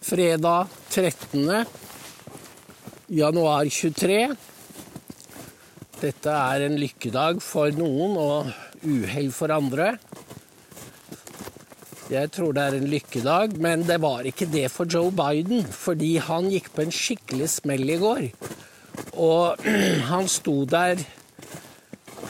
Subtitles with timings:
[0.00, 1.64] fredag 13.
[3.06, 4.34] januar 23.
[6.00, 8.48] Dette er en lykkedag for noen og
[8.80, 9.90] uhell for andre.
[12.10, 15.68] Jeg tror det er en lykkedag, men det var ikke det for Joe Biden.
[15.68, 18.24] Fordi han gikk på en skikkelig smell i går.
[19.20, 19.68] Og
[20.10, 21.04] han sto der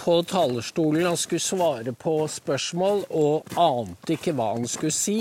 [0.00, 5.20] på talerstolen og skulle svare på spørsmål og ante ikke hva han skulle si.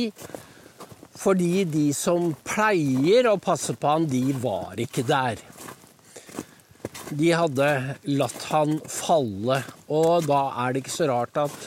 [1.20, 5.42] Fordi de som pleier å passe på han, de var ikke der.
[7.10, 7.68] De hadde
[8.08, 11.58] latt han falle, og da er det ikke så rart at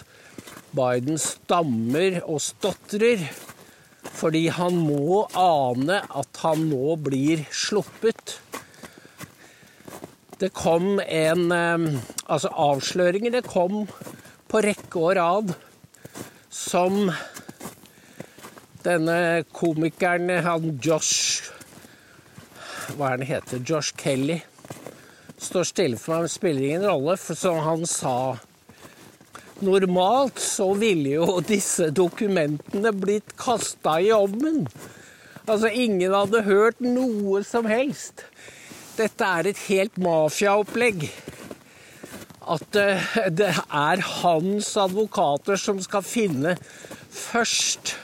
[0.73, 3.27] Biden stammer og stotrer.
[4.13, 8.39] Fordi han må ane at han nå blir sluppet.
[10.41, 13.83] Det kom en Altså, avsløringer det kom
[14.49, 15.51] på rekke og rad
[16.53, 17.11] som
[18.85, 21.51] denne komikeren, han Josh
[22.97, 23.63] Hva er han heter?
[23.65, 24.41] Josh Kelly.
[25.43, 27.17] Står stille for meg, men spiller ingen rolle.
[27.19, 28.17] For som han sa
[29.63, 34.65] Normalt så ville jo disse dokumentene blitt kasta i ovnen.
[35.47, 38.25] Altså, ingen hadde hørt noe som helst.
[38.99, 41.07] Dette er et helt mafiaopplegg.
[42.43, 46.57] At eh, det er hans advokater som skal finne
[47.13, 47.95] først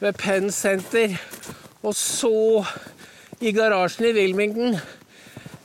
[0.00, 1.14] ved Penn Center,
[1.84, 2.64] og så
[3.44, 4.78] i garasjen i Wilmington.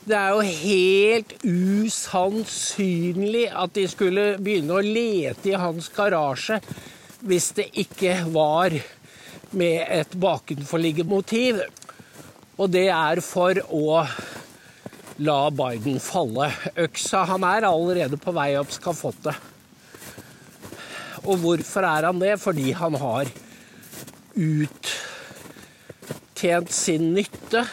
[0.09, 6.59] Det er jo helt usannsynlig at de skulle begynne å lete i hans garasje
[7.19, 8.73] hvis det ikke var
[9.51, 11.61] med et bakenforliggende motiv.
[12.59, 14.03] Og det er for å
[15.19, 16.49] la Biden falle.
[16.79, 19.35] Øksa Han er allerede på vei opp skafottet.
[21.27, 22.37] Og hvorfor er han det?
[22.39, 23.31] Fordi han har
[24.39, 24.71] uttjent
[26.71, 27.67] sin nytte.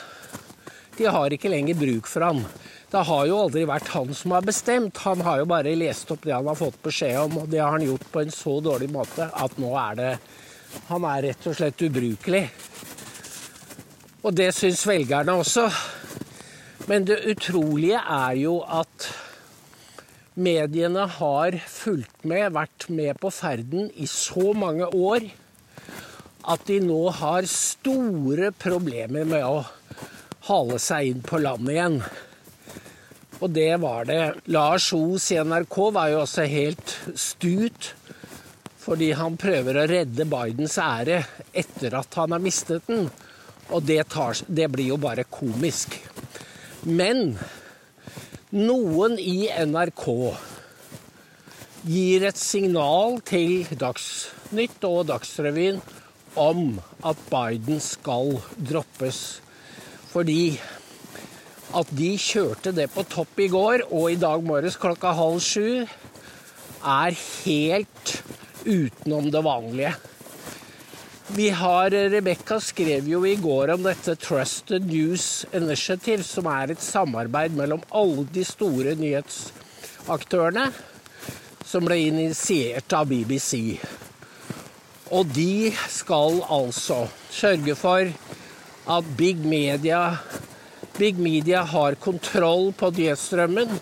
[0.97, 2.45] De har ikke lenger bruk for han.
[2.91, 4.98] Det har jo aldri vært han som har bestemt.
[5.05, 7.72] Han har jo bare lest opp det han har fått beskjed om, og det har
[7.75, 10.12] han gjort på en så dårlig måte at nå er det
[10.91, 12.50] Han er rett og slett ubrukelig.
[14.26, 15.71] Og det syns velgerne også.
[16.91, 19.09] Men det utrolige er jo at
[20.37, 25.31] mediene har fulgt med, vært med på ferden i så mange år
[26.47, 29.65] at de nå har store problemer med å
[30.47, 32.01] hale seg inn på landet igjen.
[33.43, 34.23] Og det var det.
[34.55, 37.93] Lars Os i NRK var jo også helt stut.
[38.87, 43.09] Fordi han prøver å redde Bidens ære etter at han har mistet den.
[43.75, 45.99] Og det, tar, det blir jo bare komisk.
[46.87, 47.35] Men
[48.55, 50.06] noen i NRK
[51.87, 55.83] gir et signal til Dagsnytt og Dagsrevyen
[56.37, 59.41] om at Biden skal droppes.
[60.13, 60.57] Fordi
[61.77, 65.87] at de kjørte det på topp i går og i dag morges klokka halv sju,
[66.87, 68.13] er helt
[68.67, 69.95] utenom det vanlige.
[71.35, 76.83] Vi har Rebekka skrev jo i går om dette Trusted News Initiative, som er et
[76.83, 80.69] samarbeid mellom alle de store nyhetsaktørene,
[81.67, 83.75] som ble initiert av BBC.
[85.11, 88.11] Og de skal altså sørge for
[88.97, 90.17] at big media,
[90.99, 93.78] big media har kontroll på nyhetsstrømmen.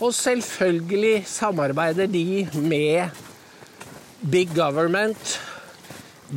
[0.00, 3.08] Og selvfølgelig samarbeider de med
[4.30, 5.40] big government,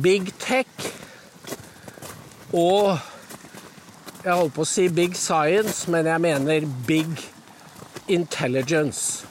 [0.02, 0.68] big tech
[2.52, 2.98] og
[4.20, 7.22] Jeg holdt på å si big science, men jeg mener big
[8.04, 9.24] intelligence.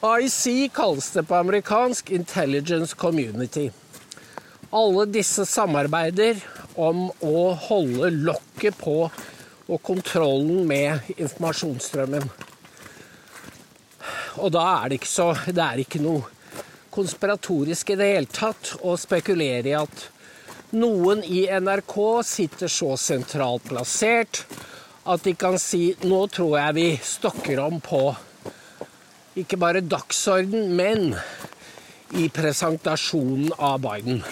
[0.00, 3.70] IC kalles det på amerikansk Intelligence Community.
[4.70, 6.40] Alle disse samarbeider
[6.80, 12.24] om å holde lokket på og kontrollen med informasjonsstrømmen.
[14.40, 16.24] Og da er det ikke så Det er ikke noe
[16.90, 20.06] konspiratorisk i det hele tatt å spekulere i at
[20.80, 21.94] noen i NRK
[22.24, 24.46] sitter så sentralt plassert
[25.04, 28.02] at de kan si nå tror jeg vi stokker om på
[29.42, 31.14] ikke bare dagsorden, men
[32.18, 34.22] i presentasjonen av Biden.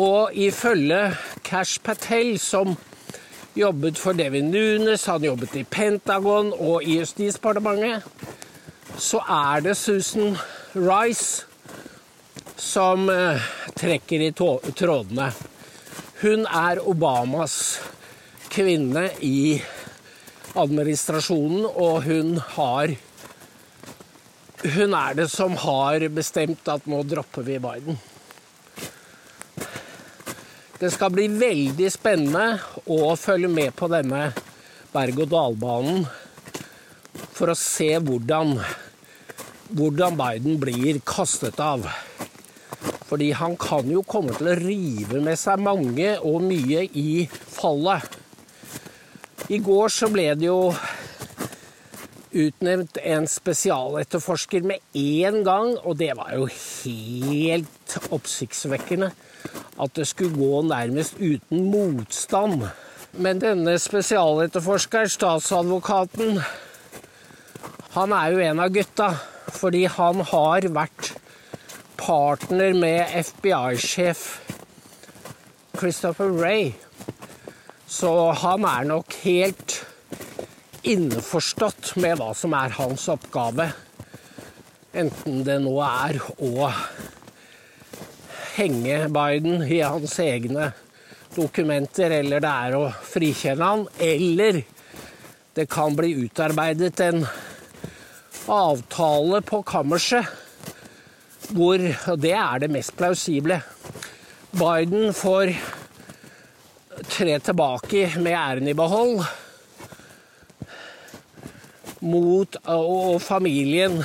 [0.00, 1.12] Og ifølge
[1.44, 2.76] Cash Patel, som
[3.56, 8.04] jobbet for Devin Nunes, han jobbet i Pentagon og i Justisdepartementet,
[8.98, 10.36] så er det Susan
[10.74, 11.46] Rice
[12.56, 13.40] som uh,
[13.76, 15.32] trekker i trådene.
[16.22, 17.56] Hun er Obamas
[18.52, 19.60] kvinne i
[20.56, 22.94] administrasjonen, og hun har
[24.62, 27.98] hun er det som har bestemt at nå dropper vi Biden.
[30.78, 32.58] Det skal bli veldig spennende
[32.90, 34.32] å følge med på denne
[34.94, 36.06] berg-og-dal-banen
[37.32, 38.56] for å se hvordan,
[39.74, 41.86] hvordan Biden blir kastet av.
[43.06, 48.18] Fordi han kan jo komme til å rive med seg mange og mye i fallet.
[49.52, 50.70] I går så ble det jo
[52.32, 59.12] utnevnt en spesialetterforsker med én gang, og det var jo helt oppsiktsvekkende
[59.82, 62.68] at det skulle gå nærmest uten motstand.
[63.12, 66.40] Men denne spesialetterforskeren, statsadvokaten,
[67.92, 69.12] han er jo en av gutta.
[69.52, 71.12] Fordi han har vært
[72.00, 74.22] partner med FBI-sjef
[75.76, 76.72] Christopher Ray.
[77.86, 79.82] Så han er nok helt
[80.82, 83.68] innforstått med hva som er hans oppgave.
[84.92, 86.68] Enten det nå er å
[88.56, 90.72] henge Biden i hans egne
[91.32, 94.62] dokumenter, eller det er å frikjenne han, eller
[95.56, 97.24] det kan bli utarbeidet en
[98.52, 100.38] avtale på kammerset
[101.52, 103.58] hvor Og det er det mest plausible.
[104.56, 105.50] Biden får
[107.12, 109.20] tre tilbake med æren i behold.
[112.02, 114.00] Mot og familien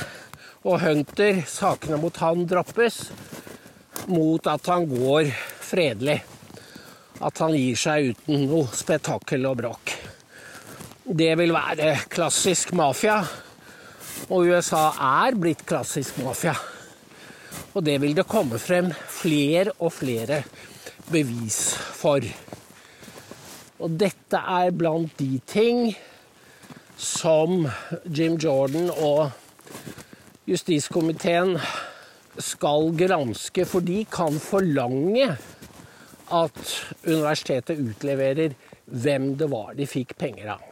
[0.61, 2.99] og Hunter, sakene mot han droppes.
[4.11, 5.31] Mot at han går
[5.65, 6.19] fredelig.
[7.17, 9.93] At han gir seg uten noe spetakkel og bråk.
[11.07, 13.17] Det vil være klassisk mafia.
[14.29, 14.91] Og USA
[15.25, 16.53] er blitt klassisk mafia.
[17.73, 20.43] Og det vil det komme frem flere og flere
[21.09, 22.21] bevis for.
[23.81, 25.95] Og dette er blant de ting
[26.97, 27.67] som
[28.05, 29.29] Jim Jordan og
[30.49, 31.57] justiskomiteen
[32.41, 35.29] skal granske, for de kan forlange
[36.27, 36.73] at
[37.05, 38.55] universitetet utleverer
[38.85, 40.65] hvem det var de fikk penger av.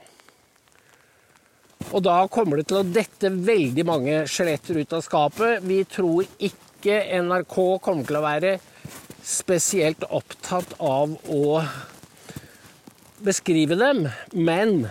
[1.94, 5.62] Og da kommer det til å dette veldig mange skjeletter ut av skapet.
[5.64, 8.56] Vi tror ikke NRK kommer til å være
[9.26, 11.62] spesielt opptatt av å
[13.26, 14.88] beskrive dem, men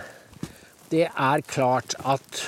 [0.91, 2.43] det er klart at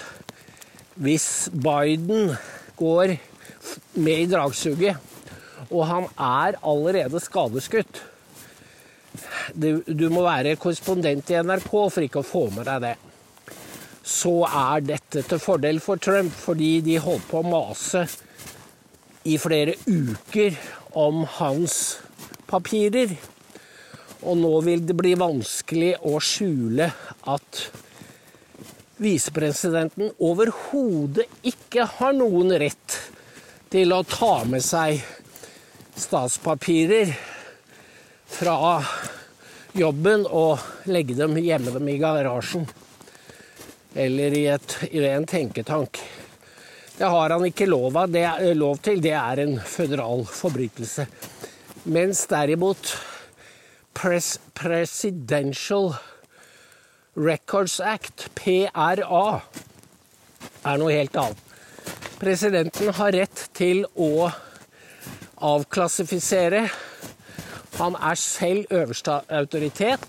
[0.98, 2.36] hvis Biden
[2.78, 3.18] går
[3.98, 4.98] med i dragsuget,
[5.68, 8.04] og han er allerede skadeskutt
[9.56, 12.96] du, må være korrespondent i NRK for ikke å få med deg det.
[14.08, 18.06] Så er dette til fordel for Trump, fordi de holdt på å mase
[19.28, 20.56] i flere uker
[20.98, 21.98] om hans
[22.48, 23.18] papirer.
[24.24, 26.88] Og nå vil det bli vanskelig å skjule
[27.28, 27.66] at
[28.98, 32.98] visepresidenten overhodet ikke har noen rett
[33.72, 35.02] til å ta med seg
[35.98, 37.12] statspapirer
[38.28, 38.78] fra
[39.78, 42.68] jobben og legge dem, hjemme dem i garasjen.
[43.98, 46.02] Eller i, et, i en tenketank.
[46.98, 49.02] Det har han ikke lov, av, det er, lov til.
[49.02, 51.06] Det er en føderal forbrytelse.
[51.94, 52.94] Mens derimot
[53.98, 55.94] Pres Presidential
[57.18, 59.42] Records Act, PRA,
[60.70, 61.40] er noe helt annet.
[62.22, 64.28] Presidenten har rett til å
[65.42, 66.68] avklassifisere.
[67.80, 70.06] Han er selv øverste autoritet.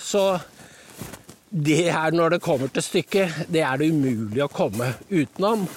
[0.00, 0.24] Så
[1.50, 5.68] det er når det kommer til stykket, det er det umulig å komme utenom.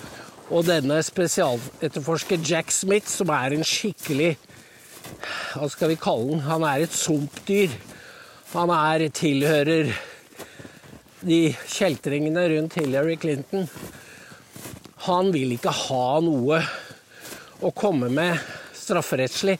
[0.47, 4.37] Og denne spesialetterforsker Jack Smith, som er en skikkelig
[5.53, 6.45] Hva skal vi kalle den?
[6.47, 7.73] Han er et sumpdyr.
[8.53, 9.91] Han er tilhører
[11.23, 11.41] de
[11.73, 13.67] kjeltringene rundt Hillary Clinton.
[15.09, 16.61] Han vil ikke ha noe
[17.63, 18.37] å komme med
[18.77, 19.57] strafferettslig.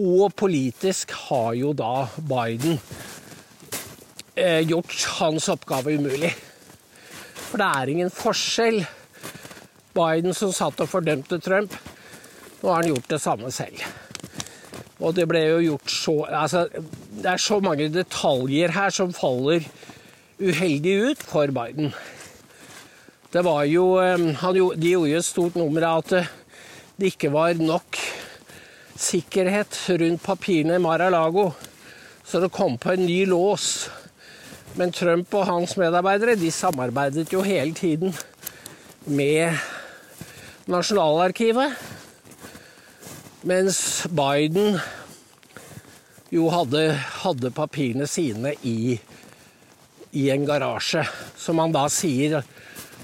[0.00, 2.78] Og politisk har jo da Biden
[4.40, 6.30] Eh, gjort hans oppgave umulig.
[7.34, 8.78] For det er ingen forskjell.
[9.92, 11.74] Biden som satt og fordømte Trump,
[12.62, 13.82] nå har han gjort det samme selv.
[15.00, 16.62] Og det ble jo gjort så Altså,
[17.10, 19.66] det er så mange detaljer her som faller
[20.40, 21.90] uheldig ut for Biden.
[23.30, 26.30] Det var jo De gjorde jo et stort nummer av at
[27.00, 27.98] det ikke var nok
[29.00, 31.50] sikkerhet rundt papirene i Mar-a-Lago,
[32.24, 33.88] så det kom på en ny lås
[34.78, 38.14] men Trump og hans medarbeidere de samarbeidet jo hele tiden
[39.04, 39.58] med
[40.70, 41.74] Nasjonalarkivet.
[43.42, 44.78] Mens Biden
[46.30, 46.92] jo hadde,
[47.24, 48.94] hadde papirene sine i,
[50.10, 51.02] i, en garasje.
[51.36, 52.40] Som han da sier,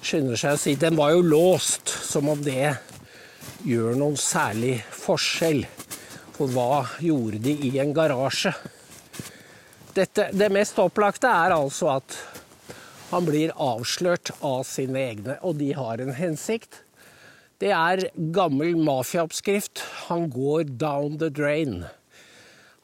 [0.01, 1.91] skynder seg å si, den var jo låst.
[2.07, 2.77] Som om det
[3.67, 5.65] gjør noen særlig forskjell.
[6.37, 8.55] For hva gjorde de i en garasje?
[9.97, 12.19] Dette, det mest opplagte er altså at
[13.11, 16.83] han blir avslørt av sine egne, og de har en hensikt.
[17.63, 19.81] Det er gammel mafiaoppskrift.
[20.11, 21.87] Han går down the drain.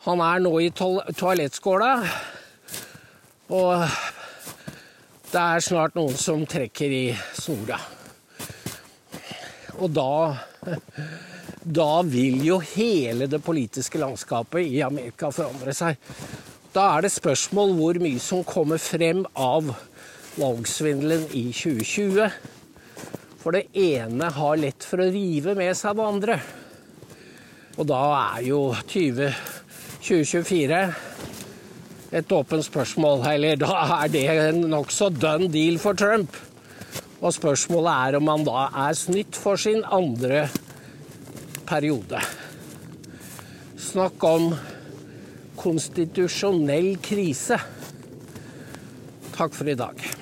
[0.03, 1.91] Han er nå i toalettskåla,
[3.55, 3.85] og
[5.31, 7.05] det er snart noen som trekker i
[7.39, 7.79] snora.
[9.79, 10.15] Og da
[11.63, 15.95] Da vil jo hele det politiske landskapet i Amerika forandre seg.
[16.75, 19.71] Da er det spørsmål hvor mye som kommer frem av
[20.35, 22.27] valgsvindelen i 2020.
[23.39, 26.41] For det ene har lett for å rive med seg det andre.
[27.79, 28.03] Og da
[28.35, 29.31] er jo 20,
[30.03, 30.79] 2024
[32.13, 33.23] et åpent spørsmål.
[33.33, 36.37] Eller da er det en nokså done deal for Trump.
[37.23, 40.49] Og spørsmålet er om han da er snytt for sin andre
[41.69, 42.21] periode.
[43.79, 44.51] Snakk om
[45.63, 47.61] konstitusjonell krise.
[49.37, 50.22] Takk for i dag.